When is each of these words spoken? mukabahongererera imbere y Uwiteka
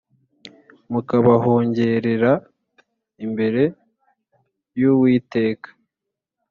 mukabahongererera 0.91 2.31
imbere 3.25 3.63
y 4.79 4.83
Uwiteka 4.91 5.69